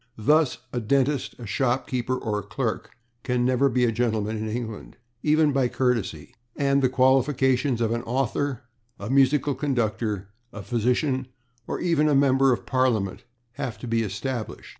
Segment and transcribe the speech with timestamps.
[0.17, 2.89] Thus a dentist, a shop keeper or a clerk
[3.21, 8.01] can never be a gentleman in England, even by courtesy, and the qualifications of an
[8.01, 8.63] author,
[8.99, 11.27] a musical conductor, a physician,
[11.67, 13.25] or even a member of Parliament
[13.59, 14.69] have to be established.